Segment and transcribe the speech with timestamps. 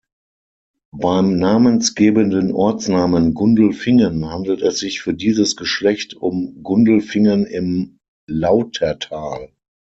[0.97, 9.51] Beim namensgebenden Ortsnamen "Gundelfingen" handelt es sich für dieses Geschlecht um "Gundelfingen im Lautertal".